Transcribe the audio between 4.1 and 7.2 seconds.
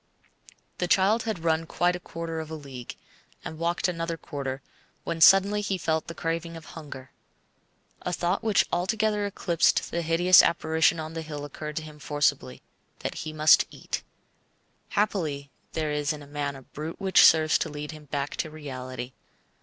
quarter, when suddenly he felt the craving of hunger.